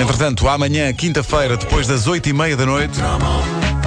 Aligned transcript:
Entretanto, 0.00 0.48
amanhã, 0.48 0.92
quinta-feira, 0.92 1.56
depois 1.56 1.86
das 1.86 2.06
oito 2.06 2.28
e 2.28 2.32
meia 2.32 2.56
da 2.56 2.64
noite, 2.64 2.98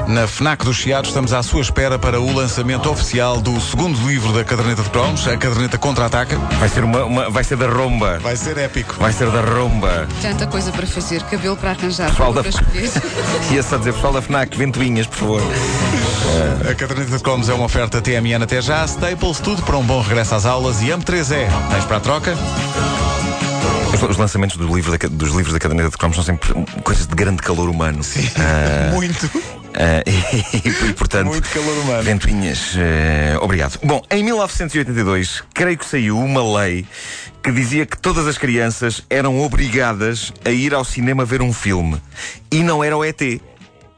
na 0.07 0.27
FNAC 0.27 0.63
do 0.63 0.73
Chiado, 0.73 1.07
estamos 1.07 1.33
à 1.33 1.41
sua 1.41 1.61
espera 1.61 1.97
para 1.97 2.19
o 2.19 2.33
lançamento 2.33 2.89
oficial 2.89 3.41
do 3.41 3.59
segundo 3.59 3.97
livro 4.07 4.31
da 4.31 4.43
caderneta 4.43 4.83
de 4.83 4.89
cromos, 4.89 5.27
a 5.27 5.35
caderneta 5.37 5.77
Contra-Ataca. 5.77 6.37
Vai 6.59 6.69
ser, 6.69 6.83
uma, 6.83 7.03
uma- 7.05 7.29
vai 7.29 7.43
ser 7.43 7.57
da 7.57 7.67
romba. 7.67 8.19
Vai 8.19 8.35
ser 8.35 8.57
épico. 8.57 8.95
Vai 8.99 9.11
ser 9.11 9.29
da 9.31 9.41
romba. 9.41 10.07
Tanta 10.21 10.45
coisa 10.45 10.71
para 10.71 10.85
fazer, 10.85 11.23
cabelo 11.23 11.57
para 11.57 11.71
arranjar, 11.71 12.09
Pessoal 12.11 12.31
roupa 12.31 12.49
da- 12.51 12.57
para 12.59 12.81
escolher. 12.81 13.11
Ia 13.51 13.63
só 13.63 13.77
dizer, 13.77 13.93
pessoal 13.93 14.13
da 14.13 14.21
FNAC, 14.21 14.55
ventoinhas, 14.57 15.07
por 15.07 15.17
favor. 15.17 15.41
A 16.69 16.75
caderneta 16.75 17.17
de 17.17 17.23
cromos 17.23 17.49
é 17.49 17.53
uma 17.53 17.65
oferta 17.65 18.01
TMN 18.01 18.43
até 18.43 18.61
já, 18.61 18.85
Staples, 18.85 19.39
tudo 19.39 19.61
para 19.63 19.77
um 19.77 19.83
bom 19.83 20.01
regresso 20.01 20.35
às 20.35 20.45
aulas 20.45 20.81
e 20.81 20.85
M3E. 20.87 21.47
Tens 21.71 21.85
para 21.85 21.97
a 21.97 21.99
troca? 21.99 22.37
Os, 24.03 24.11
os 24.11 24.17
lançamentos 24.17 24.57
do 24.57 24.73
livro 24.75 24.97
da 24.97 25.07
dos 25.07 25.31
livros 25.31 25.53
da 25.53 25.59
caderneta 25.59 25.89
de 25.89 25.97
cromos 25.97 26.15
são 26.15 26.23
sempre 26.25 26.53
coisas 26.83 27.07
de 27.07 27.15
grande 27.15 27.41
calor 27.41 27.69
humano. 27.69 28.03
Sim. 28.03 28.29
Muito. 28.93 29.29
e, 30.05 30.57
e, 30.89 30.93
portanto, 30.93 31.27
Muito 31.27 31.49
calor 31.49 31.77
humano. 31.79 32.03
Ventoinhas, 32.03 32.73
eh, 32.77 33.35
obrigado. 33.41 33.79
Bom, 33.83 34.01
em 34.11 34.23
1982, 34.23 35.43
creio 35.53 35.77
que 35.77 35.85
saiu 35.85 36.17
uma 36.19 36.59
lei 36.59 36.85
que 37.41 37.51
dizia 37.51 37.85
que 37.85 37.97
todas 37.97 38.27
as 38.27 38.37
crianças 38.37 39.03
eram 39.09 39.41
obrigadas 39.41 40.31
a 40.45 40.49
ir 40.49 40.73
ao 40.73 40.83
cinema 40.85 41.25
ver 41.25 41.41
um 41.41 41.51
filme. 41.51 42.01
E 42.51 42.61
não 42.63 42.83
era 42.83 42.95
o 42.97 43.03
ET. 43.03 43.19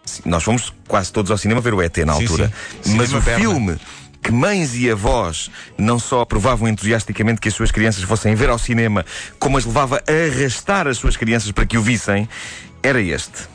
Sim, 0.05 0.21
Nós 0.25 0.43
fomos 0.43 0.71
quase 0.87 1.11
todos 1.11 1.31
ao 1.31 1.37
cinema 1.37 1.59
ver 1.61 1.73
o 1.73 1.81
ET 1.81 1.97
na 1.97 2.13
Sim, 2.13 2.21
altura. 2.21 2.53
sim. 2.81 2.95
Mas 2.95 3.07
Cinema 3.09 3.19
o 3.19 3.23
perna. 3.23 3.39
filme 3.39 3.77
que 4.25 4.31
mães 4.31 4.73
e 4.73 4.89
avós 4.89 5.51
não 5.77 5.99
só 5.99 6.21
aprovavam 6.21 6.67
entusiasticamente 6.67 7.39
que 7.39 7.47
as 7.47 7.53
suas 7.53 7.69
crianças 7.71 8.01
fossem 8.01 8.33
ver 8.33 8.49
ao 8.49 8.57
cinema, 8.57 9.05
como 9.37 9.55
as 9.55 9.65
levava 9.65 9.97
a 9.97 10.11
arrastar 10.11 10.87
as 10.87 10.97
suas 10.97 11.15
crianças 11.15 11.51
para 11.51 11.63
que 11.63 11.77
o 11.77 11.81
vissem, 11.81 12.27
era 12.81 12.99
este. 12.99 13.47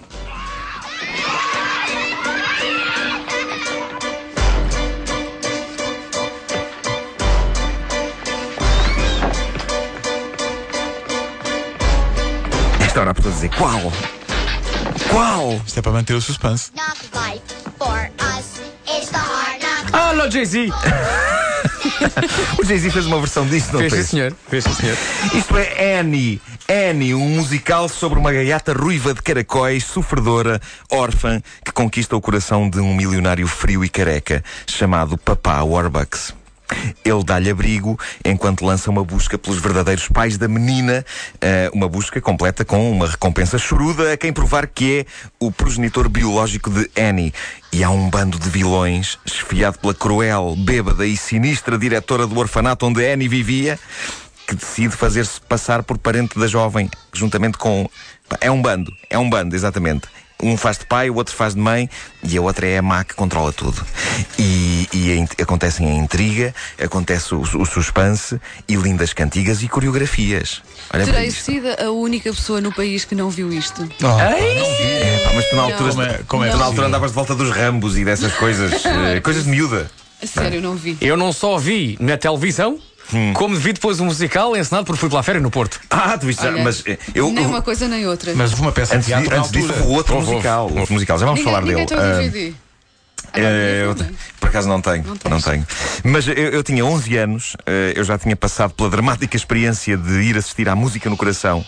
Esta 12.81 13.01
hora 13.01 13.11
a 13.11 13.15
pessoa 13.15 13.35
dizer 13.35 13.51
qual? 13.57 13.93
Qual? 15.11 15.61
Isto 15.67 15.81
é 15.81 15.83
para 15.83 15.91
manter 15.91 16.15
o 16.15 16.21
suspense. 16.21 16.71
Knock 16.77 17.03
life 17.13 17.43
for 17.77 18.09
us. 18.21 18.61
It's 18.87 19.11
the. 19.11 19.50
Alô, 19.93 20.31
Jay-Z! 20.31 20.69
O 22.59 22.65
Jay-Z 22.65 22.91
fez 22.91 23.07
uma 23.07 23.19
versão 23.19 23.47
disto, 23.47 23.73
não 23.73 23.81
Fez 23.81 23.93
fez? 23.93 24.07
senhor. 24.09 24.35
Fez 24.49 24.65
senhor. 24.65 24.97
Isto 25.35 25.57
é 25.57 25.99
Annie. 25.99 26.41
Annie, 26.69 27.15
um 27.15 27.29
musical 27.29 27.89
sobre 27.89 28.19
uma 28.19 28.33
gaiata 28.33 28.73
ruiva 28.73 29.13
de 29.15 29.23
caracóis, 29.23 29.85
sofredora, 29.85 30.61
órfã, 30.91 31.41
que 31.65 31.73
conquista 31.73 32.17
o 32.17 32.21
coração 32.21 32.69
de 32.69 32.79
um 32.81 32.95
milionário 32.95 33.47
frio 33.47 33.85
e 33.85 33.89
careca, 33.89 34.45
chamado 34.67 35.17
Papá 35.19 35.63
Warbucks. 35.63 36.35
Ele 37.05 37.25
dá-lhe 37.25 37.51
abrigo 37.51 37.99
enquanto 38.25 38.65
lança 38.65 38.91
uma 38.91 39.05
busca 39.05 39.39
pelos 39.39 39.59
verdadeiros 39.59 40.09
pais 40.09 40.39
da 40.39 40.49
menina, 40.49 41.05
eh, 41.41 41.71
uma 41.73 41.89
busca 41.89 42.21
completa 42.21 42.65
com 42.65 42.91
uma 42.91 43.09
recompensa 43.09 43.59
choruda 43.59 44.13
a 44.13 44.17
quem 44.17 44.33
provar 44.33 44.67
que 44.67 45.01
é 45.01 45.07
o 45.39 45.51
progenitor 45.51 46.09
biológico 46.09 46.71
de 46.71 46.91
Annie. 46.97 47.33
E 47.73 47.85
há 47.85 47.91
um 47.91 48.11
bando 48.11 48.39
de 48.39 48.49
vilões, 48.49 49.19
esfiado 49.25 49.79
pela 49.79 49.95
cruel, 49.95 50.55
bêbada 50.57 51.07
e 51.07 51.17
sinistra 51.17 51.79
diretora 51.79 52.27
do 52.27 52.39
orfanato 52.39 52.87
onde 52.87 53.05
Annie 53.05 53.29
vivia, 53.29 53.79
que 54.47 54.55
decide 54.55 54.97
fazer-se 54.97 55.41
passar 55.41 55.83
por 55.83 55.97
parente 55.97 56.39
da 56.39 56.47
jovem, 56.47 56.91
juntamente 57.13 57.57
com. 57.57 57.89
É 58.41 58.51
um 58.51 58.61
bando, 58.61 58.93
é 59.09 59.19
um 59.19 59.29
bando, 59.29 59.55
exatamente. 59.55 60.09
Um 60.43 60.57
faz 60.57 60.79
de 60.79 60.87
pai, 60.87 61.11
o 61.11 61.15
outro 61.17 61.35
faz 61.35 61.55
de 61.55 61.61
mãe 61.61 61.89
e 62.23 62.37
a 62.37 62.41
outra 62.41 62.67
é 62.67 62.79
a 62.79 62.83
má 62.83 63.05
que 63.05 63.15
controla 63.15 63.53
tudo. 63.53 63.85
E, 64.39 64.89
e 64.93 65.27
a 65.39 65.43
acontecem 65.43 65.89
a 65.91 65.95
intriga, 65.95 66.55
acontece 66.83 67.35
o, 67.35 67.41
o 67.41 67.67
suspense 67.67 68.41
e 68.69 68.75
lindas 68.77 69.13
cantigas 69.13 69.63
e 69.63 69.69
coreografias. 69.69 70.63
Olha 70.93 71.05
Terei 71.05 71.31
sido 71.31 71.69
a 71.69 71.91
única 71.91 72.33
pessoa 72.33 72.61
no 72.61 72.73
país 72.73 73.05
que 73.05 73.15
não 73.15 73.31
viu 73.31 73.53
isto. 73.53 73.83
É, 73.83 75.25
pá, 75.25 75.31
mas 75.35 75.49
tu 75.49 75.57
na 75.57 75.63
altura, 75.63 75.91
Como 75.91 76.03
é- 76.03 76.21
como 76.27 76.45
é 76.45 76.51
tu 76.51 76.57
na 76.59 76.65
altura 76.65 76.87
andavas 76.87 77.11
de 77.11 77.15
volta 77.15 77.35
dos 77.35 77.51
rambos 77.51 77.97
e 77.99 78.05
dessas 78.05 78.33
coisas, 78.35 78.85
eh, 78.85 79.21
coisas 79.25 79.45
de 79.45 79.51
miúda. 79.51 79.91
A 80.23 80.27
sério, 80.27 80.61
não 80.61 80.75
vi. 80.75 80.99
Eu 81.01 81.17
não 81.17 81.33
só 81.33 81.57
vi 81.57 81.97
na 81.99 82.17
televisão, 82.17 82.79
como 83.35 83.57
vi 83.57 83.73
depois 83.73 84.01
um 84.01 84.07
musical 84.07 84.57
ensinado 84.57 84.85
por 84.85 84.97
Fui 84.97 85.09
pela 85.09 85.23
Féria 85.23 85.41
no 85.41 85.51
Porto. 85.51 85.81
Ah, 85.91 86.17
tu 86.19 86.27
viste, 86.27 86.45
Olha, 86.47 86.63
mas 86.63 86.83
eh, 86.87 86.99
eu. 87.15 87.31
Nem 87.33 87.47
uma 87.47 87.63
coisa 87.63 87.87
nem 87.89 88.07
outra. 88.07 88.33
Mas 88.35 88.51
houve 88.51 88.63
uma 88.63 88.73
peça 88.73 88.93
de 88.93 88.97
Antes, 88.99 89.07
teatro 89.09 89.25
di- 89.29 89.31
na 89.35 89.39
antes 89.39 89.51
disso, 89.51 89.73
houve 89.73 89.95
outro 89.95 90.15
Houve, 90.17 90.31
musical. 90.31 90.65
houve. 90.65 90.79
Outro 90.81 90.95
musical, 90.95 91.19
já 91.19 91.25
vamos 91.27 91.41
ninguém 91.41 91.53
falar 91.55 91.67
ninguém 91.67 91.87
dele. 91.87 92.01
o 92.01 92.05
Ah, 92.05 92.17
DVD. 92.21 92.55
Ah, 93.33 93.39
não, 93.39 93.47
eu 93.49 93.97
por 94.41 94.49
acaso 94.49 94.69
não 94.69 94.81
tenho, 94.81 95.05
Não 95.05 95.31
não, 95.31 95.41
tenho. 95.41 95.65
Mas 96.03 96.27
eu, 96.27 96.35
eu 96.35 96.63
tinha 96.65 96.85
11 96.85 97.17
anos, 97.17 97.57
eh, 97.65 97.93
eu 97.95 98.03
já 98.03 98.19
tinha 98.19 98.35
passado 98.35 98.73
pela 98.75 98.91
dramática 98.91 99.37
experiência 99.37 99.97
de 99.97 100.13
ir 100.23 100.37
assistir 100.37 100.69
à 100.69 100.75
música 100.75 101.09
no 101.09 101.17
coração 101.17 101.65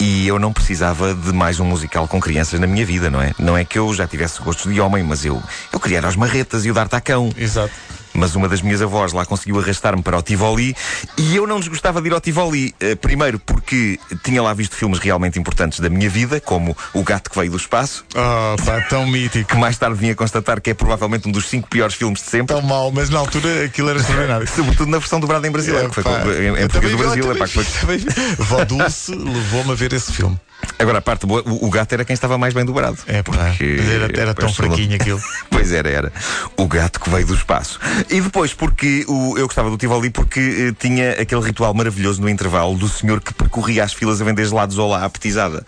e 0.00 0.26
eu 0.26 0.38
não 0.40 0.52
precisava 0.52 1.14
de 1.14 1.32
mais 1.32 1.60
um 1.60 1.64
musical 1.64 2.08
com 2.08 2.20
crianças 2.20 2.58
na 2.58 2.66
minha 2.66 2.84
vida, 2.84 3.10
não 3.10 3.22
é? 3.22 3.32
Não 3.38 3.56
é 3.56 3.64
que 3.64 3.78
eu 3.78 3.94
já 3.94 4.08
tivesse 4.08 4.42
gostos 4.42 4.72
de 4.72 4.80
homem, 4.80 5.04
mas 5.04 5.24
eu, 5.24 5.40
eu 5.72 5.78
queria 5.78 6.00
as 6.04 6.16
marretas 6.16 6.64
e 6.64 6.70
o 6.70 6.74
dar 6.74 6.88
tacão. 6.88 7.30
Exato. 7.36 7.72
Mas 8.18 8.34
uma 8.34 8.48
das 8.48 8.60
minhas 8.60 8.82
avós 8.82 9.12
lá 9.12 9.24
conseguiu 9.24 9.58
arrastar-me 9.60 10.02
para 10.02 10.18
o 10.18 10.22
Tivoli 10.22 10.74
e 11.16 11.36
eu 11.36 11.46
não 11.46 11.60
desgostava 11.60 12.00
de 12.02 12.08
ir 12.08 12.12
ao 12.12 12.20
Tivoli. 12.20 12.74
Eh, 12.80 12.94
primeiro 12.96 13.38
porque 13.38 13.98
tinha 14.24 14.42
lá 14.42 14.52
visto 14.52 14.74
filmes 14.76 14.98
realmente 14.98 15.38
importantes 15.38 15.80
da 15.80 15.88
minha 15.88 16.10
vida, 16.10 16.40
como 16.40 16.76
O 16.92 17.02
Gato 17.02 17.30
que 17.30 17.38
Veio 17.38 17.50
do 17.52 17.56
Espaço, 17.56 18.04
Oh, 18.14 18.56
pá, 18.64 18.80
tão 18.88 19.06
mítico. 19.10 19.50
que 19.50 19.56
mais 19.56 19.78
tarde 19.78 19.96
vinha 19.96 20.14
constatar 20.14 20.60
que 20.60 20.70
é 20.70 20.74
provavelmente 20.74 21.28
um 21.28 21.32
dos 21.32 21.46
cinco 21.48 21.68
piores 21.68 21.94
filmes 21.94 22.20
de 22.22 22.28
sempre. 22.30 22.54
Tão 22.56 22.62
mau, 22.62 22.90
mas 22.90 23.08
na 23.10 23.18
altura 23.18 23.64
aquilo 23.64 23.88
era 23.90 23.98
extraordinário. 24.00 24.46
Sobretudo 24.52 24.90
na 24.90 24.98
versão 24.98 25.20
dobrada 25.20 25.46
em 25.46 25.50
brasileiro, 25.50 25.88
que 25.88 25.94
foi 25.94 26.02
Pá, 26.04 26.20
em, 26.40 26.48
em 26.48 26.68
português 26.68 26.92
do 26.92 26.98
Brasil. 26.98 27.22
também 27.24 27.36
epá, 27.36 27.46
que 27.48 27.52
foi- 27.64 27.98
também. 27.98 28.36
Vó 28.38 28.64
Dulce 28.64 29.14
levou-me 29.14 29.72
a 29.72 29.74
ver 29.74 29.92
esse 29.92 30.12
filme. 30.12 30.38
Agora, 30.76 30.98
a 30.98 31.00
parte 31.02 31.24
boa, 31.24 31.40
o, 31.46 31.66
o 31.66 31.70
gato 31.70 31.92
era 31.92 32.04
quem 32.04 32.14
estava 32.14 32.36
mais 32.36 32.52
bem 32.52 32.64
dobrado. 32.64 32.98
É, 33.06 33.22
pá, 33.22 33.32
Porque- 33.32 33.78
era, 33.92 34.20
era 34.20 34.34
tão 34.34 34.52
fraquinho 34.52 34.96
aquilo. 34.96 35.20
Pois 35.50 35.72
era, 35.72 35.88
era. 35.90 36.12
O 36.56 36.66
gato 36.68 37.00
que 37.00 37.10
veio 37.10 37.26
do 37.26 37.34
espaço. 37.34 37.78
E 38.10 38.20
depois, 38.22 38.54
porque 38.54 39.04
o- 39.06 39.36
eu 39.36 39.46
gostava 39.46 39.68
do 39.68 39.76
Tivoli 39.76 40.08
porque 40.10 40.40
eh, 40.40 40.74
tinha 40.78 41.12
aquele 41.12 41.42
ritual 41.42 41.74
maravilhoso 41.74 42.20
no 42.22 42.28
intervalo 42.28 42.74
do 42.76 42.88
senhor 42.88 43.20
que 43.20 43.34
percorria 43.34 43.84
as 43.84 43.92
filas 43.92 44.20
a 44.20 44.24
vender 44.24 44.46
gelados 44.46 44.78
ou 44.78 44.88
lá 44.88 45.04
à 45.04 45.10
petizada. 45.10 45.64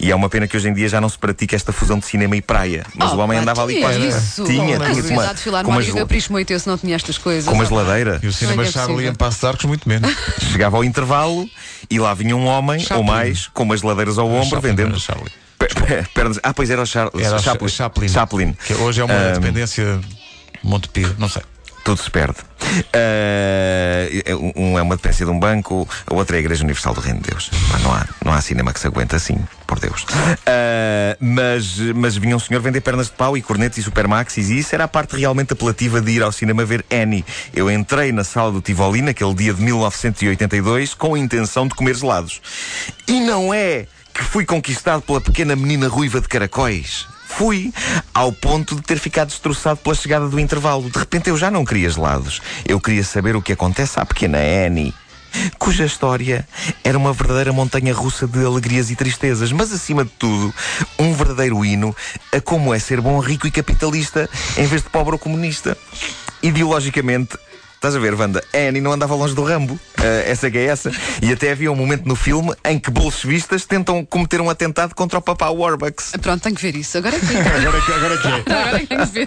E 0.00 0.10
é 0.10 0.14
uma 0.14 0.28
pena 0.28 0.48
que 0.48 0.56
hoje 0.56 0.68
em 0.68 0.74
dia 0.74 0.88
já 0.88 1.00
não 1.00 1.08
se 1.08 1.16
pratica 1.16 1.54
esta 1.54 1.72
fusão 1.72 1.98
de 1.98 2.06
cinema 2.06 2.36
e 2.36 2.42
praia. 2.42 2.84
Mas 2.96 3.12
Oh, 3.12 3.16
o 3.16 3.18
homem 3.20 3.36
pá, 3.38 3.42
andava 3.42 3.62
ali 3.62 3.74
tinha 3.74 3.86
quase. 3.88 4.08
isso. 4.08 4.44
Tinha, 4.44 4.78
Na 4.78 4.84
tinha. 4.86 4.94
Sociedade 5.02 5.28
com 5.34 5.36
Filarmónica 5.36 5.92
uma, 5.92 5.98
Capricho 6.00 6.32
Moito, 6.32 6.58
se 6.58 6.66
não 6.66 6.76
tinha 6.78 6.96
estas 6.96 7.16
coisas. 7.18 7.44
com 7.46 7.52
uma 7.54 7.62
Oh, 7.64 7.66
geladeira. 7.66 8.18
E 8.22 8.26
o 8.26 8.32
cinema 8.32 8.62
é 8.62 8.64
que 8.64 8.68
é 8.70 8.72
Charlie 8.72 8.94
possível? 8.94 9.12
em 9.12 9.14
Passos 9.16 9.40
de 9.40 9.46
Arcos, 9.46 9.64
muito 9.66 9.88
menos. 9.88 10.16
Chegava 10.52 10.76
ao 10.76 10.84
intervalo 10.84 11.48
e 11.88 11.98
lá 12.00 12.12
vinha 12.14 12.36
um 12.36 12.46
homem 12.46 12.80
Chaplin. 12.80 12.96
ou 12.96 13.04
mais 13.04 13.46
com 13.54 13.62
umas 13.62 13.80
geladeiras 13.80 14.18
ao 14.18 14.28
ombro 14.28 14.50
Chaplin, 14.50 14.70
vendendo. 14.70 14.98
Charlie. 14.98 15.30
Pe- 15.58 15.68
pe- 15.68 16.08
pernas- 16.12 16.40
Ah, 16.42 16.52
pois 16.52 16.68
era 16.70 16.82
o 16.82 16.86
Char 16.86 17.08
Era 17.16 17.36
o 17.36 17.38
Chaplin. 17.38 17.68
Chaplin. 17.68 18.08
Chaplin. 18.08 18.52
Que 18.66 18.74
hoje 18.74 19.00
é 19.00 19.04
uma 19.04 19.14
Ahm, 19.14 19.32
dependência 19.34 20.00
Montepio, 20.62 21.14
não 21.18 21.28
sei. 21.28 21.42
Tudo 21.84 22.00
se 22.00 22.10
perde. 22.10 22.38
Ah, 22.92 24.06
um 24.56 24.78
é 24.78 24.82
uma 24.82 24.96
dependência 24.96 25.26
de 25.26 25.30
um 25.30 25.38
banco, 25.38 25.86
a 26.06 26.14
outra 26.14 26.36
é 26.36 26.38
a 26.38 26.40
Igreja 26.40 26.64
Universal 26.64 26.94
do 26.94 27.00
Reino 27.00 27.20
de 27.20 27.30
Deus. 27.30 27.50
Não, 27.82 27.92
há, 27.92 28.06
não 28.24 28.32
há 28.32 28.40
cinema 28.40 28.72
que 28.72 28.80
se 28.80 28.86
aguente 28.86 29.14
assim, 29.14 29.38
por 29.66 29.78
Deus. 29.78 30.06
Ah, 30.46 31.16
mas, 31.20 31.78
mas 31.94 32.16
vinha 32.16 32.34
um 32.34 32.38
senhor 32.38 32.60
vender 32.60 32.80
pernas 32.80 33.06
de 33.06 33.12
pau 33.12 33.36
e 33.36 33.42
cornetos 33.42 33.78
e 33.78 33.82
supermaxis, 33.82 34.48
e 34.48 34.58
isso 34.58 34.74
era 34.74 34.84
a 34.84 34.88
parte 34.88 35.16
realmente 35.16 35.52
apelativa 35.52 36.00
de 36.00 36.12
ir 36.12 36.22
ao 36.22 36.32
cinema 36.32 36.64
ver 36.64 36.84
Annie. 36.90 37.24
Eu 37.54 37.70
entrei 37.70 38.12
na 38.12 38.24
sala 38.24 38.50
do 38.50 38.62
Tivoli 38.62 39.02
naquele 39.02 39.34
dia 39.34 39.52
de 39.52 39.62
1982 39.62 40.94
com 40.94 41.14
a 41.14 41.18
intenção 41.18 41.68
de 41.68 41.74
comer 41.74 41.94
gelados. 41.96 42.40
E 43.06 43.20
não 43.20 43.52
é 43.52 43.86
que 44.14 44.24
fui 44.24 44.46
conquistado 44.46 45.02
pela 45.02 45.20
pequena 45.20 45.54
menina 45.54 45.88
ruiva 45.88 46.20
de 46.20 46.28
caracóis. 46.28 47.06
Fui 47.26 47.72
ao 48.12 48.32
ponto 48.32 48.76
de 48.76 48.82
ter 48.82 48.98
ficado 48.98 49.28
destroçado 49.28 49.78
pela 49.78 49.94
chegada 49.94 50.28
do 50.28 50.38
intervalo. 50.38 50.90
De 50.90 50.98
repente 50.98 51.28
eu 51.28 51.36
já 51.36 51.50
não 51.50 51.64
queria 51.64 51.90
gelados. 51.90 52.40
Eu 52.64 52.80
queria 52.80 53.02
saber 53.02 53.34
o 53.36 53.42
que 53.42 53.52
acontece 53.52 53.98
à 53.98 54.06
pequena 54.06 54.38
Annie. 54.38 54.94
Cuja 55.58 55.84
história 55.84 56.46
era 56.82 56.96
uma 56.96 57.12
verdadeira 57.12 57.52
montanha 57.52 57.92
russa 57.92 58.26
de 58.26 58.44
alegrias 58.44 58.90
e 58.90 58.96
tristezas, 58.96 59.50
mas 59.50 59.72
acima 59.72 60.04
de 60.04 60.10
tudo, 60.10 60.54
um 60.98 61.12
verdadeiro 61.12 61.64
hino 61.64 61.94
a 62.32 62.40
como 62.40 62.72
é 62.72 62.78
ser 62.78 63.00
bom, 63.00 63.18
rico 63.18 63.46
e 63.46 63.50
capitalista 63.50 64.28
em 64.56 64.66
vez 64.66 64.82
de 64.82 64.90
pobre 64.90 65.12
ou 65.12 65.18
comunista. 65.18 65.76
Ideologicamente, 66.42 67.36
estás 67.84 67.96
a 67.96 67.98
ver, 67.98 68.14
Wanda? 68.14 68.42
A 68.54 68.68
Annie 68.68 68.80
não 68.80 68.92
andava 68.92 69.14
longe 69.14 69.34
do 69.34 69.44
Rambo. 69.44 69.74
Uh, 69.74 69.80
essa 70.26 70.50
que 70.50 70.56
é 70.58 70.64
essa. 70.64 70.90
E 71.22 71.30
até 71.32 71.52
havia 71.52 71.70
um 71.70 71.76
momento 71.76 72.06
no 72.06 72.16
filme 72.16 72.52
em 72.64 72.78
que 72.78 72.90
bolchevistas 72.90 73.64
tentam 73.66 74.04
cometer 74.04 74.40
um 74.40 74.48
atentado 74.50 74.94
contra 74.94 75.18
o 75.18 75.22
papá 75.22 75.48
Warbucks. 75.50 76.12
Pronto, 76.20 76.42
tenho 76.42 76.56
que 76.56 76.62
ver 76.62 76.76
isso. 76.76 76.96
Agora 76.98 77.14
é 77.16 77.18
que 77.20 77.26
Agora, 77.36 77.80
que- 77.80 77.92
agora 77.92 78.18
que 78.18 78.28
é. 78.28 78.30
Agora 78.54 78.76
é 78.76 78.80
que 78.80 78.86
tenho 78.86 79.06
que 79.06 79.12
ver. 79.12 79.26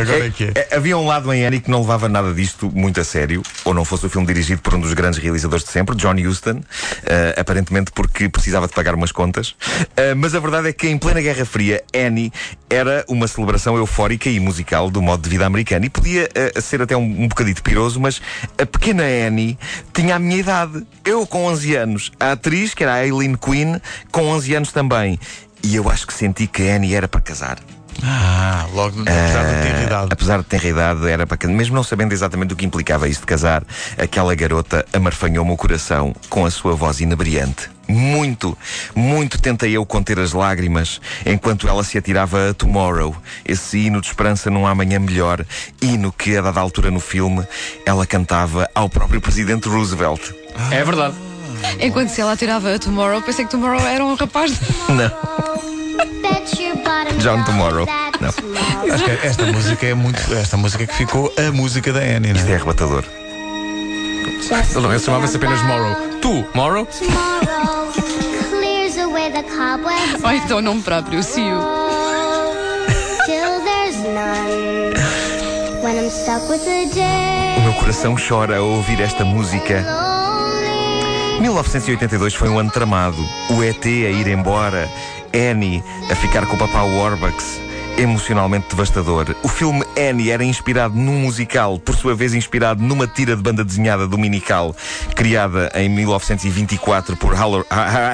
Agora 0.00 0.26
é 0.26 0.30
que 0.30 0.44
é. 0.44 0.52
É, 0.54 0.76
Havia 0.76 0.96
um 0.98 1.06
lado 1.06 1.32
em 1.32 1.44
Annie 1.46 1.60
que 1.60 1.70
não 1.70 1.80
levava 1.80 2.08
nada 2.08 2.32
disto 2.34 2.70
muito 2.74 3.00
a 3.00 3.04
sério, 3.04 3.42
ou 3.64 3.72
não 3.74 3.84
fosse 3.84 4.04
o 4.06 4.08
filme 4.10 4.26
dirigido 4.26 4.60
por 4.62 4.74
um 4.74 4.80
dos 4.80 4.92
grandes 4.92 5.18
realizadores 5.18 5.64
de 5.64 5.70
sempre, 5.70 5.96
John 5.96 6.14
Huston, 6.14 6.60
eh, 7.06 7.34
aparentemente 7.38 7.90
porque 7.92 8.28
precisava 8.28 8.66
de 8.66 8.72
pagar 8.74 8.94
umas 8.94 9.12
contas. 9.12 9.54
Eh, 9.96 10.14
mas 10.14 10.34
a 10.34 10.40
verdade 10.40 10.68
é 10.68 10.72
que 10.72 10.88
em 10.88 10.98
plena 10.98 11.20
Guerra 11.20 11.44
Fria, 11.44 11.82
Annie 11.94 12.32
era 12.70 13.04
uma 13.08 13.26
celebração 13.26 13.76
eufórica 13.76 14.28
e 14.28 14.38
musical 14.40 14.90
do 14.90 15.00
modo 15.02 15.22
de 15.22 15.28
vida 15.30 15.44
americano. 15.46 15.84
E 15.84 15.90
podia 15.90 16.28
eh, 16.34 16.60
ser 16.60 16.80
até 16.82 16.96
um, 16.96 17.02
um 17.24 17.28
bocadito 17.28 17.62
mas 17.96 18.20
a 18.60 18.66
pequena 18.66 19.04
Annie 19.04 19.58
tinha 19.92 20.16
a 20.16 20.18
minha 20.18 20.38
idade. 20.38 20.86
Eu 21.04 21.26
com 21.26 21.44
11 21.46 21.76
anos. 21.76 22.12
A 22.18 22.32
atriz, 22.32 22.74
que 22.74 22.82
era 22.82 22.94
a 22.94 22.96
Aileen 22.96 23.34
Quinn, 23.34 23.78
com 24.10 24.22
11 24.28 24.54
anos 24.54 24.72
também. 24.72 25.18
E 25.62 25.76
eu 25.76 25.90
acho 25.90 26.06
que 26.06 26.14
senti 26.14 26.46
que 26.46 26.68
a 26.68 26.76
Annie 26.76 26.94
era 26.94 27.08
para 27.08 27.20
casar. 27.20 27.58
Ah, 28.02 28.66
logo, 28.72 29.00
apesar 29.02 29.44
de 29.44 29.62
ter 29.62 29.82
idade. 29.82 30.08
Apesar 30.10 30.38
de 30.38 30.44
ter 30.44 30.64
idade, 30.64 31.08
era 31.08 31.26
para. 31.26 31.48
Mesmo 31.48 31.74
não 31.74 31.82
sabendo 31.82 32.12
exatamente 32.12 32.54
o 32.54 32.56
que 32.56 32.64
implicava 32.64 33.08
isso 33.08 33.20
de 33.20 33.26
casar, 33.26 33.64
aquela 33.96 34.34
garota 34.34 34.84
amarfanhou-me 34.92 35.52
o 35.52 35.56
coração 35.56 36.14
com 36.28 36.46
a 36.46 36.50
sua 36.50 36.74
voz 36.74 37.00
inebriante. 37.00 37.70
Muito, 37.88 38.56
muito 38.94 39.40
tentei 39.40 39.72
eu 39.72 39.86
conter 39.86 40.18
as 40.18 40.32
lágrimas 40.32 41.00
enquanto 41.24 41.66
ela 41.66 41.82
se 41.82 41.96
atirava 41.96 42.50
a 42.50 42.54
Tomorrow, 42.54 43.16
esse 43.46 43.78
hino 43.78 44.00
de 44.00 44.08
esperança 44.08 44.50
num 44.50 44.66
amanhã 44.66 44.98
melhor, 44.98 45.44
hino 45.80 46.12
que, 46.12 46.36
a 46.36 46.42
dada 46.42 46.60
altura 46.60 46.90
no 46.90 47.00
filme, 47.00 47.46
ela 47.86 48.06
cantava 48.06 48.68
ao 48.74 48.90
próprio 48.90 49.22
presidente 49.22 49.68
Roosevelt. 49.68 50.20
É 50.70 50.84
verdade. 50.84 51.16
Enquanto 51.80 52.10
se 52.10 52.20
ela 52.20 52.36
tirava 52.36 52.74
a 52.74 52.78
Tomorrow, 52.78 53.22
pensei 53.22 53.44
que 53.46 53.50
Tomorrow 53.50 53.80
era 53.80 54.04
um 54.04 54.14
rapaz. 54.14 54.52
Não. 54.88 55.67
John 57.18 57.42
Tomorrow. 57.44 57.86
Não. 58.20 58.94
Acho 58.94 59.04
que 59.04 59.26
esta 59.26 59.46
música 59.46 59.86
é 59.86 59.94
muito. 59.94 60.20
Esta 60.34 60.56
música 60.56 60.86
que 60.86 60.94
ficou 60.94 61.32
a 61.38 61.52
música 61.52 61.92
da 61.92 62.00
Annie, 62.00 62.32
Isto 62.32 62.40
é 62.40 62.44
não 62.44 62.52
é? 62.52 62.54
arrebatador. 62.56 63.04
Ele 64.74 64.86
não 64.88 64.98
chamava-se 64.98 65.36
apenas 65.36 65.60
Morrow. 65.62 65.96
Tu, 66.20 66.46
Morrow? 66.54 66.88
Ou 70.24 70.32
então 70.32 70.58
o 70.58 70.62
nome 70.62 70.82
próprio, 70.82 71.20
a 71.20 71.22
O 77.56 77.60
meu 77.62 77.72
coração 77.74 78.16
chora 78.16 78.58
ao 78.58 78.66
ouvir 78.66 79.00
esta 79.00 79.24
música. 79.24 79.84
Lonely. 79.86 81.40
1982 81.40 82.34
foi 82.34 82.48
um 82.48 82.58
ano 82.58 82.70
tramado. 82.70 83.22
O 83.50 83.62
ET 83.62 83.84
a 83.84 83.88
ir 83.88 84.26
embora, 84.28 84.88
Annie 85.34 85.82
a 86.10 86.14
ficar 86.14 86.46
com 86.46 86.56
o 86.56 86.58
papá 86.58 86.82
Warbucks. 86.82 87.60
Emocionalmente 87.96 88.68
devastador. 88.68 89.34
O 89.42 89.48
filme 89.48 89.84
Annie 89.98 90.30
era 90.30 90.44
inspirado 90.44 90.94
num 90.94 91.18
musical, 91.18 91.78
por 91.80 91.96
sua 91.96 92.14
vez 92.14 92.32
inspirado 92.32 92.80
numa 92.82 93.08
tira 93.08 93.34
de 93.34 93.42
banda 93.42 93.64
desenhada 93.64 94.06
dominical, 94.06 94.74
criada 95.16 95.70
em 95.74 95.88
1924 95.88 97.16
por 97.16 97.34
Haller. 97.34 97.64
Ah, 97.68 98.12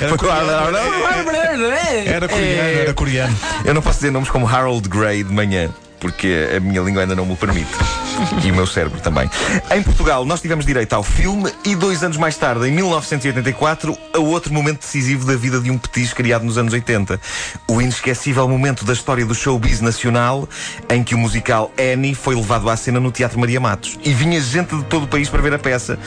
era 0.00 0.16
coreano. 0.16 2.06
Era 2.06 2.28
coreano, 2.28 2.78
era 2.80 2.94
coreano. 2.94 3.36
Eu 3.64 3.74
não 3.74 3.82
posso 3.82 3.98
dizer 3.98 4.10
nomes 4.10 4.30
como 4.30 4.48
Harold 4.48 4.88
Gray 4.88 5.22
de 5.22 5.32
manhã, 5.32 5.68
porque 6.00 6.48
a 6.56 6.60
minha 6.60 6.80
língua 6.80 7.02
ainda 7.02 7.14
não 7.14 7.26
me 7.26 7.34
o 7.34 7.36
permite. 7.36 7.68
E 8.44 8.50
o 8.50 8.54
meu 8.54 8.66
cérebro 8.66 9.00
também. 9.00 9.28
Em 9.74 9.82
Portugal, 9.82 10.24
nós 10.24 10.40
tivemos 10.40 10.64
direito 10.64 10.92
ao 10.92 11.02
filme 11.02 11.52
e 11.64 11.74
dois 11.74 12.02
anos 12.02 12.16
mais 12.16 12.36
tarde, 12.36 12.66
em 12.68 12.72
1984, 12.72 13.96
a 14.14 14.18
outro 14.18 14.52
momento 14.52 14.80
decisivo 14.80 15.26
da 15.26 15.36
vida 15.36 15.60
de 15.60 15.70
um 15.70 15.78
petis 15.78 16.12
criado 16.12 16.44
nos 16.44 16.58
anos 16.58 16.72
80. 16.72 17.20
O 17.68 17.80
inesquecível 17.80 18.48
momento 18.48 18.84
da 18.84 18.92
história 18.92 19.24
do 19.24 19.34
showbiz 19.34 19.80
nacional 19.80 20.48
em 20.88 21.02
que 21.02 21.14
o 21.14 21.18
musical 21.18 21.72
Annie 21.78 22.14
foi 22.14 22.34
levado 22.34 22.68
à 22.70 22.76
cena 22.76 23.00
no 23.00 23.10
Teatro 23.10 23.38
Maria 23.38 23.60
Matos. 23.60 23.98
E 24.04 24.12
vinha 24.12 24.40
gente 24.40 24.74
de 24.74 24.84
todo 24.84 25.04
o 25.04 25.08
país 25.08 25.28
para 25.28 25.42
ver 25.42 25.54
a 25.54 25.58
peça. 25.58 25.98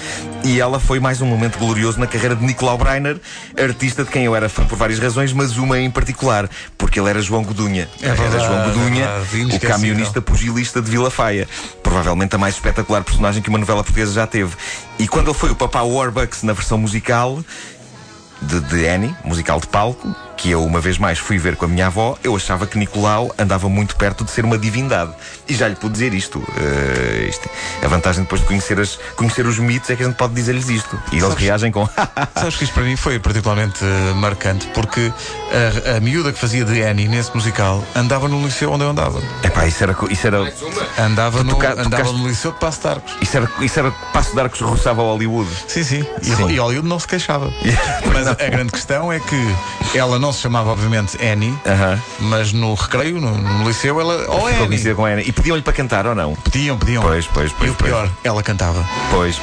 E 0.43 0.59
ela 0.59 0.79
foi 0.79 0.99
mais 0.99 1.21
um 1.21 1.25
momento 1.25 1.57
glorioso 1.59 1.99
na 1.99 2.07
carreira 2.07 2.35
de 2.35 2.43
Nicolau 2.43 2.77
Breiner, 2.77 3.19
artista 3.61 4.03
de 4.03 4.09
quem 4.09 4.25
eu 4.25 4.35
era 4.35 4.49
fã 4.49 4.65
por 4.65 4.77
várias 4.77 4.99
razões, 4.99 5.33
mas 5.33 5.57
uma 5.57 5.79
em 5.79 5.91
particular, 5.91 6.49
porque 6.77 6.99
ele 6.99 7.09
era 7.09 7.21
João 7.21 7.43
Godunha. 7.43 7.87
É 8.01 8.07
era 8.07 8.15
verdade, 8.15 8.45
João 8.45 8.61
é 8.61 8.65
Godunha, 8.65 9.07
verdade, 9.19 9.55
o 9.55 9.59
camionista 9.59 10.21
pugilista 10.21 10.81
de 10.81 10.89
Vila 10.89 11.11
Faia. 11.11 11.47
Provavelmente 11.83 12.00
a 12.09 12.37
mais 12.37 12.55
espetacular 12.55 13.03
personagem 13.03 13.41
que 13.41 13.49
uma 13.49 13.59
novela 13.59 13.83
portuguesa 13.83 14.13
já 14.13 14.27
teve. 14.27 14.55
E 14.97 15.07
quando 15.07 15.27
ele 15.29 15.37
foi 15.37 15.51
o 15.51 15.55
papá 15.55 15.81
Warbucks 15.81 16.43
na 16.43 16.53
versão 16.53 16.77
musical 16.77 17.43
de, 18.41 18.59
de 18.59 18.87
Annie, 18.87 19.15
musical 19.23 19.59
de 19.59 19.67
palco, 19.67 20.15
que 20.41 20.49
eu 20.49 20.63
uma 20.65 20.79
vez 20.81 20.97
mais 20.97 21.19
fui 21.19 21.37
ver 21.37 21.55
com 21.55 21.65
a 21.65 21.67
minha 21.67 21.85
avó, 21.85 22.17
eu 22.23 22.35
achava 22.35 22.65
que 22.65 22.75
Nicolau 22.77 23.31
andava 23.37 23.69
muito 23.69 23.95
perto 23.95 24.23
de 24.23 24.31
ser 24.31 24.43
uma 24.43 24.57
divindade. 24.57 25.11
E 25.47 25.53
já 25.53 25.67
lhe 25.67 25.75
pude 25.75 25.93
dizer 25.93 26.13
isto. 26.15 26.41
eh, 26.57 27.27
isto- 27.29 27.47
A 27.83 27.87
vantagem 27.87 28.23
depois 28.23 28.41
de 28.41 28.47
conhecer, 28.47 28.79
as- 28.79 28.97
conhecer 29.15 29.45
os 29.45 29.59
mitos 29.59 29.89
é 29.91 29.95
que 29.95 30.01
a 30.03 30.05
gente 30.07 30.15
pode 30.15 30.33
dizer-lhes 30.33 30.67
isto. 30.69 30.99
E 31.11 31.15
eles 31.17 31.27
Sabes- 31.27 31.43
reagem 31.43 31.71
com. 31.71 31.87
Sabes 32.35 32.55
que 32.55 32.63
isto 32.63 32.73
para 32.73 32.83
mim 32.83 32.95
foi 32.95 33.19
particularmente 33.19 33.83
eh, 33.83 34.13
marcante 34.15 34.65
porque 34.73 35.11
a, 35.85 35.97
a 35.97 35.99
miúda 35.99 36.31
que 36.31 36.39
fazia 36.39 36.65
de 36.65 36.81
Annie 36.81 37.07
nesse 37.07 37.33
musical 37.35 37.83
andava 37.95 38.27
no 38.27 38.43
liceu 38.43 38.71
onde 38.71 38.83
eu 38.83 38.89
andava. 38.89 39.21
Epá, 39.43 39.67
isso 39.67 39.83
era. 39.83 39.95
Isso 40.09 40.25
era 40.27 40.51
Andava, 40.97 41.43
no, 41.43 41.51
toca- 41.51 41.73
andava 41.73 41.89
tocaste- 41.89 42.13
no 42.17 42.27
liceu 42.27 42.51
de 42.51 42.59
Passo 42.59 42.81
de 42.81 42.87
Arcos. 42.87 43.13
isso 43.21 43.37
era, 43.37 43.51
isso 43.61 43.79
era 43.79 43.91
passo 44.13 44.33
de 44.33 44.39
arcos 44.41 44.59
roçava 44.61 45.01
Hollywood. 45.03 45.49
Sim, 45.67 45.83
sim. 45.83 46.05
E, 46.21 46.25
Sim. 46.25 46.49
e 46.49 46.57
Hollywood 46.57 46.87
não 46.87 46.99
se 46.99 47.07
queixava. 47.07 47.51
Mas 48.13 48.27
a, 48.27 48.31
a 48.31 48.49
grande 48.49 48.71
questão 48.71 49.11
é 49.11 49.19
que 49.19 49.55
ela 49.97 50.17
não 50.19 50.30
se 50.31 50.39
chamava, 50.41 50.71
obviamente, 50.71 51.17
Annie, 51.23 51.53
Aham. 51.65 51.99
mas 52.19 52.53
no 52.53 52.73
recreio, 52.73 53.19
no, 53.19 53.37
no 53.37 53.67
liceu, 53.67 53.99
ela. 53.99 54.15
Oh, 54.27 54.33
Ficou 54.33 54.47
Annie! 54.47 54.67
conhecida 54.67 54.95
com 54.95 55.05
Annie. 55.05 55.25
E 55.27 55.31
pediam-lhe 55.31 55.61
para 55.61 55.73
cantar 55.73 56.05
ou 56.07 56.15
não? 56.15 56.35
Pediam, 56.35 56.77
pediam. 56.77 57.03
Pois, 57.03 57.25
pois, 57.27 57.51
pois, 57.53 57.69
E 57.69 57.71
o 57.71 57.75
pois. 57.75 57.89
pior, 57.91 58.09
ela 58.23 58.41
cantava. 58.43 58.83
Pois. 59.09 59.39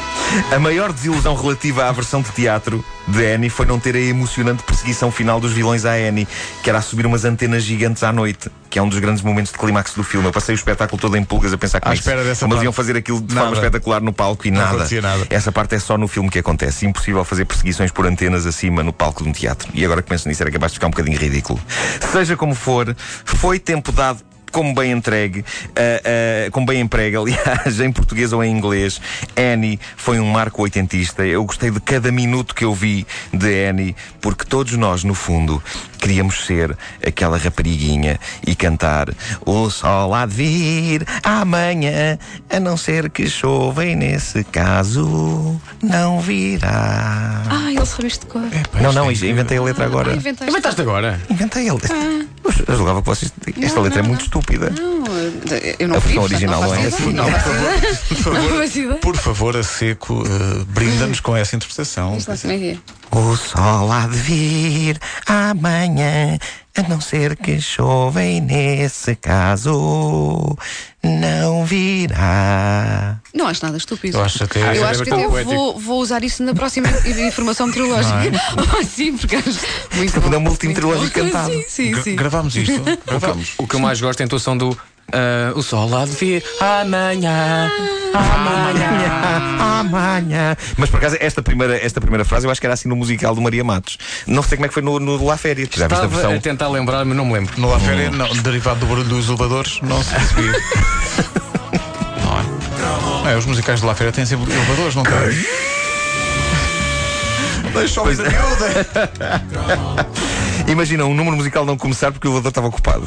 A 0.55 0.59
maior 0.59 0.93
desilusão 0.93 1.35
relativa 1.35 1.89
à 1.89 1.93
versão 1.93 2.21
de 2.23 2.31
teatro 2.31 2.85
de 3.09 3.27
Annie 3.35 3.49
foi 3.51 3.67
não 3.67 3.79
ter 3.81 3.95
a 3.97 4.01
emocionante 4.01 4.63
perseguição 4.63 5.11
final 5.11 5.41
dos 5.41 5.53
vilões 5.53 5.85
à 5.85 5.93
Annie, 5.93 6.27
que 6.63 6.69
era 6.69 6.79
a 6.79 6.83
subir 6.83 7.07
umas 7.07 7.25
antenas 7.25 7.63
gigantes 7.63 8.03
à 8.03 8.13
noite, 8.13 8.51
que 8.69 8.79
é 8.79 8.83
um 8.83 8.89
dos 8.89 8.99
grandes 8.99 9.23
momentos 9.23 9.51
de 9.53 9.59
clímax 9.59 9.95
do 9.95 10.03
filme. 10.05 10.27
Eu 10.29 10.33
passei 10.33 10.55
o 10.55 10.57
espetáculo 10.57 11.01
todo 11.01 11.17
em 11.17 11.25
pulgas 11.25 11.53
a 11.53 11.59
pensar 11.59 11.79
é 11.79 11.81
que- 11.81 11.89
eles 11.89 12.05
parte. 12.05 12.63
iam 12.65 12.73
fazer 12.73 12.97
aquilo 12.97 13.21
de 13.21 13.35
Nada. 13.35 13.47
forma 13.49 13.57
espetacular 13.57 14.01
no 14.03 14.13
palco 14.13 14.47
e 14.47 14.51
nada. 14.51 14.87
nada. 15.01 15.27
Essa 15.31 15.51
parte 15.51 15.75
é 15.75 15.79
só 15.79 15.97
no 15.97 16.07
filme 16.07 16.29
que 16.29 16.39
acontece. 16.39 16.87
Impossível 16.87 17.25
fazer 17.25 17.45
perseguições 17.45 17.91
por 17.91 18.07
antenas 18.07 18.47
acima 18.47 18.83
no 18.83 18.93
palco 18.93 19.23
de 19.23 19.29
um 19.29 19.33
teatro. 19.33 19.69
E 19.75 19.85
agora 19.85 20.03
que 20.03 20.09
penso 20.09 20.29
nisso 20.29 20.43
era 20.43 20.51
capaz 20.51 20.73
de 20.73 20.77
ficar 20.77 20.89
um 20.89 20.91
bocadinho 20.91 21.19
ridículo. 21.19 21.59
Seja 22.13 22.37
como 22.37 22.55
for, 22.55 22.95
foi 23.25 23.59
tempo 23.59 23.91
dado 23.93 24.21
como 24.51 24.75
bem 24.75 24.93
entregue, 24.93 25.45
ah, 25.77 26.03
ah, 26.47 26.51
como 26.51 26.67
bem 26.67 26.81
emprega, 26.81 27.19
aliás, 27.21 27.81
em 27.81 27.93
português 27.93 28.33
ou 28.33 28.43
em 28.43 28.51
inglês, 28.51 29.01
Annie 29.37 29.79
foi 29.97 30.19
um 30.19 30.27
marco 30.31 30.63
oitentista. 30.63 31.27
Eu 31.27 31.45
gostei 31.45 31.71
de 31.71 31.81
cada 31.81 32.11
minuto 32.11 32.55
que 32.55 32.65
eu 32.65 32.75
vi 32.75 33.07
de 33.33 33.69
Annie, 33.69 33.97
porque 34.21 34.45
todos 34.45 34.77
nós, 34.77 35.05
no 35.05 35.15
fundo, 35.15 35.63
queríamos 35.99 36.47
ser 36.47 36.77
aquela 37.07 37.37
rapariguinha 37.37 38.19
e 38.47 38.55
cantar 38.55 39.09
O 39.45 39.69
sol 39.71 40.15
há 40.15 40.27
de 40.27 40.35
vir 40.35 41.07
amanhã, 41.23 42.19
a 42.51 42.61
não 42.61 42.77
ser 42.77 43.11
que 43.11 43.29
chova 43.29 43.85
e 43.85 43.95
nesse 43.95 44.45
caso 44.45 45.61
não 45.83 46.21
virá. 46.21 47.43
Ah, 47.49 47.71
ele 47.71 47.87
sabe 47.87 48.09
isto 48.09 48.27
de 48.27 48.33
cor. 48.33 48.45
Epá, 48.47 48.81
não, 48.81 48.93
não, 48.93 49.11
é 49.11 49.13
inventei 49.13 49.59
a 49.59 49.63
letra 49.63 49.85
agora. 49.85 50.13
Ah, 50.13 50.17
inventaste. 50.17 50.51
Inventaste 50.51 50.81
agora? 50.81 51.21
Inventei 51.31 51.69
a 51.69 51.75
letra. 51.75 51.97
Eu 52.67 52.77
julgava 52.77 53.01
que 53.03 53.07
vocês. 53.07 53.33
Esta 53.61 53.77
Não, 53.77 53.83
letra 53.83 54.01
é 54.01 54.03
não, 54.03 54.09
muito 54.09 54.21
não. 54.21 54.27
estúpida. 54.27 54.71
Não, 54.71 55.05
eu 55.79 55.89
não 55.89 55.97
A 55.97 55.99
versão 55.99 56.23
original 56.23 56.63
não 56.63 56.75
é 56.75 56.87
assim. 56.87 57.13
Não. 57.13 57.25
Por 57.25 58.17
favor, 58.17 58.59
faço 58.59 58.79
ideia. 58.79 58.95
por 58.97 59.17
favor, 59.17 59.57
a 59.57 59.63
seco, 59.63 60.25
eh, 60.27 60.65
brinda-nos 60.69 61.21
com 61.21 61.37
essa 61.37 61.57
interpretação. 61.57 62.17
Isto 62.17 62.37
como 62.37 62.53
é 62.53 62.59
que 62.59 62.71
é. 62.71 62.79
O 63.11 63.37
sol 63.37 63.91
há 63.91 64.07
de 64.07 64.17
vir 64.19 64.99
amanhã, 65.27 66.39
a 66.77 66.83
não 66.89 67.01
ser 67.01 67.37
que 67.37 67.61
chova 67.61 68.23
e 68.23 68.41
nesse 68.41 69.17
caso 69.17 70.57
não 71.03 71.65
virá. 71.65 73.19
Não 73.35 73.47
acho 73.47 73.65
nada 73.65 73.77
estúpido. 73.79 74.19
Eu 74.19 74.25
acho 74.25 74.45
até. 74.45 74.61
Eu 74.61 74.85
é 74.85 74.91
acho 74.91 75.03
que 75.03 75.11
bastante 75.11 75.37
até 75.37 75.45
vou, 75.45 75.79
vou 75.79 76.01
usar 76.01 76.23
isso 76.23 76.43
na 76.43 76.55
próxima 76.55 76.89
informação 77.27 77.67
meteorológica. 77.67 78.19
Oh, 78.79 78.83
sim, 78.85 79.17
porque 79.17 79.37
acho 79.37 79.59
muito 79.95 80.13
fundo, 80.13 80.29
bom. 80.29 80.35
é 80.35 80.39
um 80.39 80.49
último 80.49 80.73
Muito 80.73 80.87
meteorológico 80.87 81.19
bom. 81.19 81.25
cantado. 81.27 81.53
Sim, 81.53 81.65
sim, 81.95 82.03
sim. 82.03 82.17
Gravámos 82.17 82.55
isto. 82.57 82.83
Gravámos. 83.07 83.55
O 83.59 83.67
que 83.67 83.75
eu 83.75 83.81
mais 83.81 84.01
gosto 84.01 84.21
é 84.21 84.25
a 84.25 84.27
intuação 84.27 84.57
do 84.57 84.77
ah, 85.13 85.53
O 85.55 85.63
sol 85.63 85.95
há 85.97 86.05
de 86.05 86.13
vir 86.13 86.45
amanhã. 86.61 87.71
Amanhã. 88.15 88.91
Amanhã. 89.81 90.57
Mas 90.77 90.91
por 90.91 90.97
acaso, 90.99 91.17
esta 91.21 91.43
primeira, 91.43 91.77
esta 91.85 92.01
primeira 92.01 92.25
frase 92.25 92.47
eu 92.47 92.51
acho 92.51 92.61
que 92.61 92.67
era 92.67 92.75
assim 92.75 92.89
no 92.89 92.97
musical 92.97 93.35
do 93.35 93.41
Maria 93.41 93.63
Matos. 93.65 93.99
Não 94.27 94.43
sei 94.43 94.57
como 94.57 94.67
é 94.67 94.69
que 94.69 94.75
foi 94.75 94.83
no, 94.83 94.99
no 94.99 95.25
La 95.25 95.37
Féria. 95.37 95.67
Tu 95.67 95.79
Já 95.79 95.87
viste 95.87 96.03
a 96.03 96.05
Estava 96.07 96.23
versão? 96.23 96.37
a 96.39 96.41
tentar 96.41 96.69
lembrar, 96.69 97.05
mas 97.05 97.17
não 97.17 97.25
me 97.27 97.35
lembro. 97.35 97.55
No 97.61 97.71
La 97.71 97.79
Féria, 97.79 98.11
não, 98.11 98.29
derivado 98.43 98.81
do 98.81 98.87
barulho 98.87 99.09
dos 99.09 99.29
elevadores, 99.29 99.81
não 99.83 100.03
se 100.03 100.11
percebia. 100.11 100.53
É, 103.29 103.37
os 103.37 103.45
musicais 103.45 103.81
de 103.81 103.87
La 103.87 103.95
Feira 103.95 104.11
têm 104.11 104.25
sempre 104.25 104.51
elevadores, 104.51 104.95
não 104.95 105.03
têm? 105.03 105.13
Deixa 107.75 108.01
o 108.01 108.05
Pois 108.05 108.17
vida 108.17 108.31
é. 108.31 108.33
miúda. 108.33 109.45
Imagina 110.67 111.05
um 111.05 111.13
número 111.15 111.37
musical 111.37 111.67
não 111.67 111.77
começar 111.77 112.11
porque 112.11 112.27
o 112.27 112.31
elevador 112.31 112.49
estava 112.51 112.69
ocupado. 112.69 113.07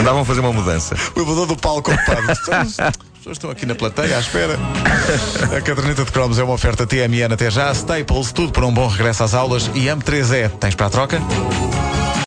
Andavam 0.00 0.22
a 0.22 0.24
fazer 0.24 0.40
uma 0.40 0.52
mudança. 0.52 0.96
O 1.14 1.20
elevador 1.20 1.46
do 1.46 1.56
palco 1.56 1.92
ocupado. 1.92 2.30
As 2.30 2.38
pessoas 2.38 3.36
estão 3.36 3.50
aqui 3.50 3.66
na 3.66 3.74
plateia 3.74 4.16
à 4.16 4.20
espera. 4.20 4.58
A 5.54 5.60
caderneta 5.60 6.04
de 6.04 6.10
cromos 6.10 6.38
é 6.38 6.42
uma 6.42 6.54
oferta 6.54 6.86
TMN 6.86 7.34
até 7.34 7.50
já. 7.50 7.70
Staples, 7.72 8.32
tudo 8.32 8.50
para 8.50 8.64
um 8.64 8.72
bom 8.72 8.86
regresso 8.86 9.22
às 9.22 9.34
aulas. 9.34 9.70
E 9.74 9.86
AM3E, 9.86 10.48
tens 10.58 10.74
para 10.74 10.86
a 10.86 10.90
troca? 10.90 11.20